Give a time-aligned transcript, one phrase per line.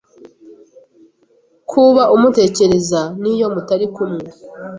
[1.69, 4.25] ko uba umutekereza n’iyo mutari kumwe.